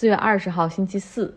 [0.00, 1.36] 四月二十号星期四，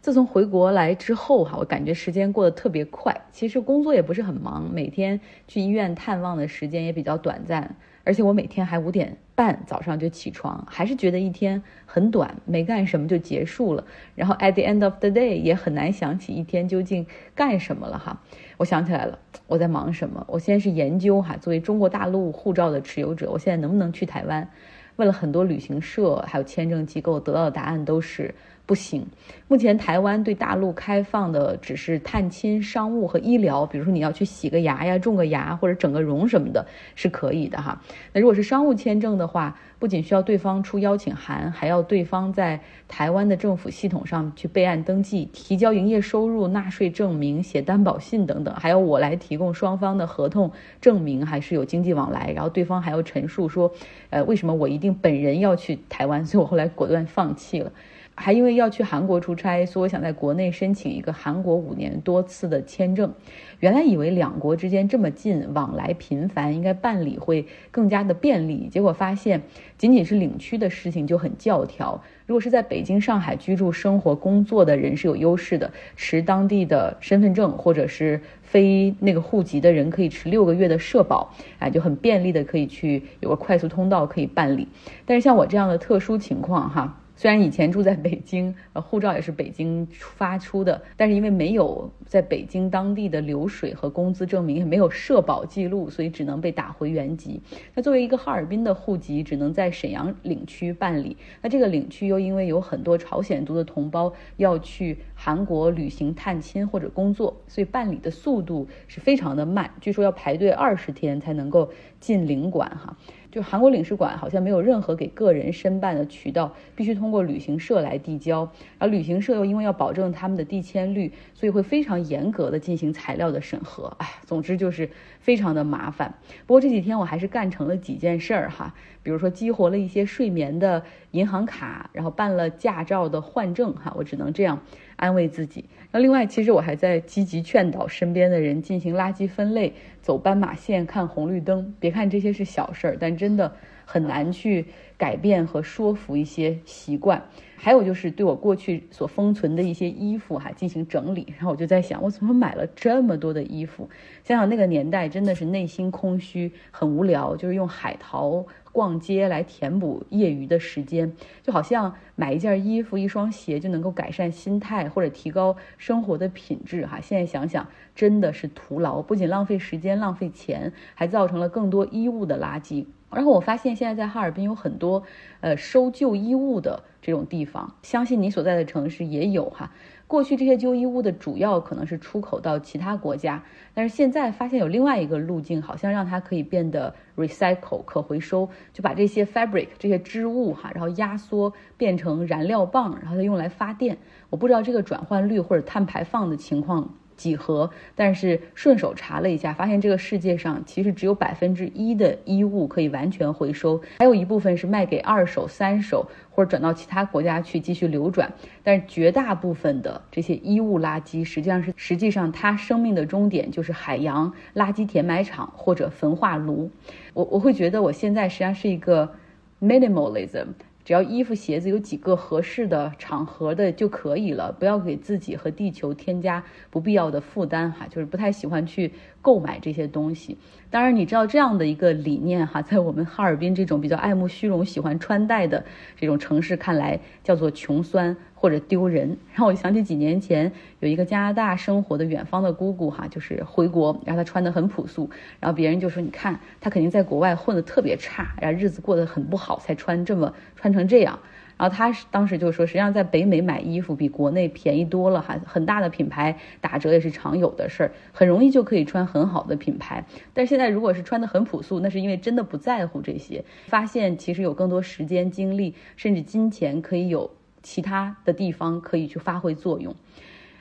[0.00, 3.22] 自从回国来之后哈，我感觉时间过得特别快。
[3.32, 13.84] 其实工作也不是很忙，每天去医院探望的时间也比较短暂，而且我每天还五点半早上就起床，还是觉得一天很短，没干什么就结束了。
[14.14, 17.04] 然后 at the end of the day 也很难想起一天究竟
[17.34, 18.22] 干什么了哈。
[18.58, 19.18] 我想起来了，
[19.48, 20.24] 我在忙什么？
[20.28, 24.48] 我现在是研究哈，作为中国大陆护照的持有者，我现在能不能去台湾？
[24.96, 28.34] 问了很多旅行社，还有签证机构，得到的答案都是
[28.66, 29.06] 不行。
[29.46, 37.80] 目前台湾对大陆开放的只是探亲、商务和医疗，比如说你要去洗个牙呀、种个牙或者整个容什么的，是可以的哈。
[38.12, 53.70] 那如果是商务签证的话，不仅需要对方出邀请函，还要对方在台湾的政府系统上去备案登记、提交营业收入、纳税证明、写担保信等等，还要我来提供双方的合同证明，还是有经济往来，然后对方还要陈述说，
[54.08, 57.70] 呃，为什么我一定本人要去台湾，所以我后来果断放弃了。
[58.16, 63.12] 还因为要去韩国出差，所以我想在国内申请一个韩国五年多次的签证。
[63.60, 68.68] 原来以为两国之间这么近，往来频繁，应该办理会更加的便利。
[68.70, 69.42] 结果发现，
[69.76, 72.00] 仅仅是领区的事情就很教条。
[72.26, 84.68] 如果是在北京、上海居住、生活、工作的人是有优势的，持当地的身份证或者是非那个户籍的人可以持六个月的社保，哎，就很便利的可以去有个快速通道可以办理。
[85.04, 87.00] 但是像我这样的特殊情况，哈。
[87.16, 97.40] 虽然以前住在北京， 呃，护照也是北京发出的，但是因为没有在北京当地的流水和工资证明，也没有社保记录，所以只能被打回原籍。
[97.74, 101.16] 那作为一个哈尔滨的户籍，只能在沈阳领区办理。
[101.40, 111.70] 那这个领区又因为有很多朝鲜族的同胞要去韩国旅行探亲或者工作，所以办理的速度是非常的慢，据说要排队二十天才能够
[112.00, 112.96] 进领馆哈。
[113.34, 118.48] 就韩国领事馆好像没有任何给个人申办的渠道，必须通过旅行社来递交。
[118.78, 123.92] 而旅行社又因为要保证他们的递签率，所以会非常严格的进行材料的审核。
[123.98, 126.14] 哎，总之就是非常的麻烦。
[126.46, 128.72] 不过这几天我还是干成了几件事儿哈，
[129.02, 134.60] 比如说激活了一些睡眠的银行卡，然后办了驾照的换证哈，我只能这样
[134.94, 135.64] 安慰自己。
[135.90, 139.72] 那另外，其实我还在积极劝导身边的人进行垃圾分类。
[140.04, 143.50] 走斑马线、看红绿灯，别看这些是小事儿，但这真的
[143.84, 147.22] 很难去改变和说服一些习惯。
[147.56, 153.88] 还有就是对我过去所封存的一些衣服哈进行整理，然后我就在想，我怎么买了这么多的衣服？
[154.22, 158.44] 想想那个年代真的是内心空虚，很无聊，就是用海淘。
[158.70, 161.12] 逛街来填补业余的时间，
[161.44, 167.00] 就好像买一件衣服、一双鞋就能够改善心态或者提高生活的品质哈。
[167.00, 172.84] 现在想想真的是徒劳，不仅浪费时间、浪费钱，还造成了更多衣物的垃圾。
[173.12, 175.02] 然后我发现现在在哈尔滨有很多
[175.40, 179.72] 呃收旧衣物的这种地方，相信你所在的城市也有哈。
[180.06, 183.42] 过去这些旧衣物的主要可能是出口到其他国家，
[183.72, 193.96] 但是现在发现有另外一个路径，好像让它可以变得 recycle 可回收，就把这些 fabric 这些织物哈，然后压缩变成燃料棒，然后再用来发电。
[194.28, 196.94] 我不知道这个转换率或者碳排放的情况。
[197.16, 208.32] 几何，但是顺手查了一下，发现这个世界上其实只有百分之一的衣物可以完全回收，还有一部分是卖给二手、三手或者转到其他国家去继续流转。
[208.62, 216.70] 但是绝大部分的这些衣物垃圾，实际上是实际上它生命的终点就是海洋垃圾填埋场或者焚化炉。
[217.12, 219.14] 我我会觉得我现在实际上是一个
[219.62, 220.46] minimalism。
[220.84, 227.86] 只要衣服、鞋子有几个合适的场合的就可以了，不要给自己和地球添加不必要的负担哈。
[227.88, 230.36] 就是不太喜欢去购买这些东西。
[230.70, 235.64] 当然，你知道这样的一个理念哈，在我们哈尔滨这种比较爱慕虚荣、喜欢穿戴的
[235.96, 238.14] 这种城市看来，叫做穷酸。
[238.44, 245.08] 或者丢人，让我想起几年前有一个加拿大生活的远方的姑姑哈，就是回国，然后她穿的很朴素，
[245.40, 251.18] 然后别人就说你看她肯定在国外混的特别差，然后日子过得很不好才穿这么穿成这样。
[251.56, 260.04] 然后她当时就说，实际上在北美买衣服比国内便宜多了哈，很大的品牌打折也是常有的事儿，很容易就可以穿很好的品牌。
[260.34, 267.30] 但现在如果是穿的很朴素，那是因为真的不在乎这些，发现其实有更多时间、精力，甚至金钱可以有。
[267.64, 269.96] 其他的地方可以去发挥作用，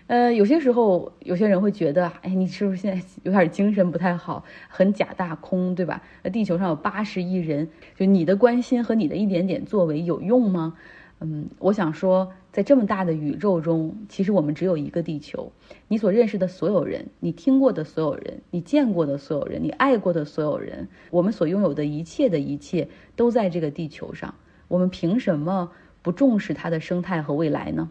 [0.07, 6.01] 呃，有些时候有些人会觉得，哎，你是不是现在有点精神不太好，很假大空，对吧？
[6.23, 10.75] 那地球上有八十亿人，就你的关心和你的一点点作为有用吗？
[11.19, 15.51] 嗯，我想说，在这么大的宇宙中，其实我们只有一个地球。
[15.88, 24.33] 你所认识的所有人，你听过的所有人，你见过的所有人，你爱过的所有人，我们所拥有的一切的一切，都在这个地球上。
[24.67, 25.71] 我们凭什么？
[26.03, 27.89] 不重视它的生态和未来呢？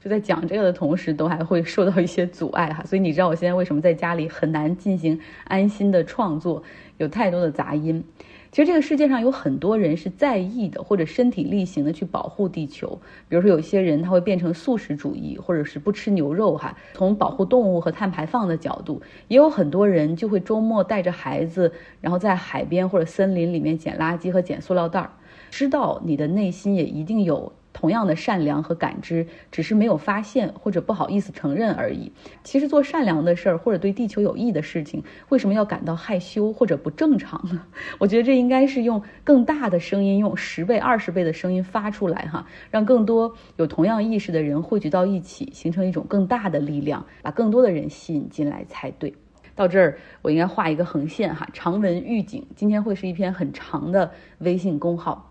[0.00, 2.84] 就在讲这个的同时，都还会受到一些阻碍哈。
[2.84, 6.60] 所以你知道我现在为什么在家里很难进行安心的创作，
[6.98, 8.04] 有太多的杂音。
[8.50, 13.00] 其实这个世界上有很多人是在意的，或者身体力行的去保护地球。
[13.28, 16.76] 比如说，有些人他会变成素食主义，或者是不吃牛肉哈。
[16.94, 25.10] 从保护动物和碳排放的角度，也有很多人就会周末带着孩子，然后在海边或者森林里面捡垃圾和捡塑料袋儿。
[25.52, 27.52] 知道你的内心也一定有。
[27.74, 32.12] 同样的善良和感知，只是没有发现或者不好意思承认而已。
[32.44, 37.64] 其实做善良的事儿或者对地球有益的事情，为什么要感到害羞或者不正常呢？
[37.98, 49.12] 我觉得这应该是用更大的声音，用十倍、二十倍的声音发出来哈，让更多有同样意识的人汇聚到一起，形成一种更大的力量，把更多的人吸引进来才对。
[49.54, 55.28] 到这儿，我应该画一个横线哈，长文预警，今天会是一篇很长的微信公号。